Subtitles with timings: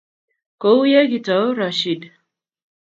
[0.61, 2.01] kou ye kitou Rashid.